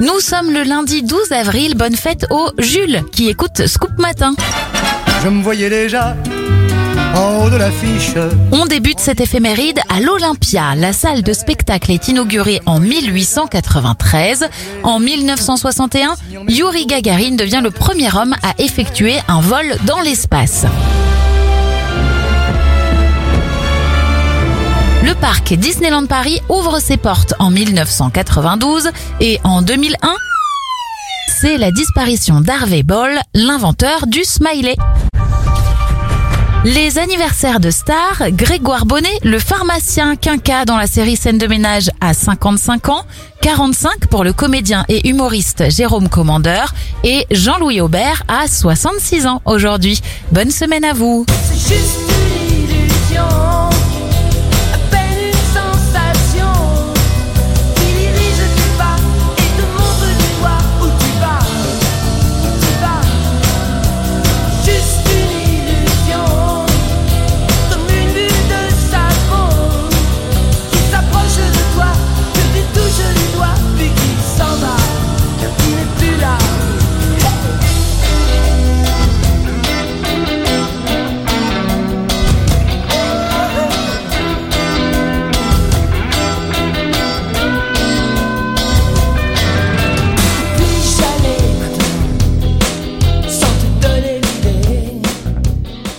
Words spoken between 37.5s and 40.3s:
de stars, Grégoire Bonnet, le pharmacien